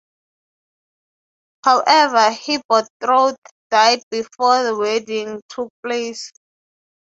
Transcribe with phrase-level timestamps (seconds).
[1.63, 3.37] However, her betrothed
[3.69, 6.31] died before the wedding took place.